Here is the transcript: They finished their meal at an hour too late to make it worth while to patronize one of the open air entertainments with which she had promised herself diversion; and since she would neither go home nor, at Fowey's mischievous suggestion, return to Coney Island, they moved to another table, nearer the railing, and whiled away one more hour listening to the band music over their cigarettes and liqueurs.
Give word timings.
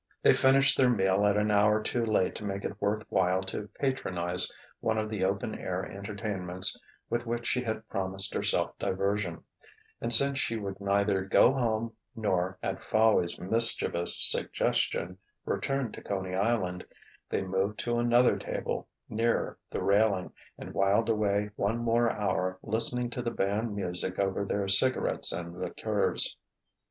They 0.23 0.33
finished 0.33 0.77
their 0.79 0.89
meal 0.89 1.27
at 1.27 1.37
an 1.37 1.51
hour 1.51 1.79
too 1.79 2.03
late 2.03 2.33
to 2.33 2.43
make 2.43 2.65
it 2.65 2.81
worth 2.81 3.05
while 3.09 3.43
to 3.43 3.69
patronize 3.79 4.51
one 4.79 4.97
of 4.97 5.11
the 5.11 5.23
open 5.23 5.53
air 5.53 5.85
entertainments 5.85 6.75
with 7.07 7.27
which 7.27 7.45
she 7.45 7.61
had 7.61 7.87
promised 7.87 8.33
herself 8.33 8.75
diversion; 8.79 9.43
and 10.01 10.11
since 10.11 10.39
she 10.39 10.55
would 10.55 10.81
neither 10.81 11.21
go 11.23 11.53
home 11.53 11.93
nor, 12.15 12.57
at 12.63 12.81
Fowey's 12.81 13.37
mischievous 13.37 14.17
suggestion, 14.19 15.19
return 15.45 15.91
to 15.91 16.01
Coney 16.01 16.33
Island, 16.33 16.83
they 17.29 17.43
moved 17.43 17.77
to 17.81 17.99
another 17.99 18.37
table, 18.39 18.87
nearer 19.07 19.59
the 19.69 19.83
railing, 19.83 20.33
and 20.57 20.73
whiled 20.73 21.09
away 21.09 21.51
one 21.55 21.77
more 21.77 22.11
hour 22.11 22.57
listening 22.63 23.11
to 23.11 23.21
the 23.21 23.29
band 23.29 23.75
music 23.75 24.17
over 24.17 24.45
their 24.45 24.67
cigarettes 24.67 25.31
and 25.31 25.59
liqueurs. 25.59 26.37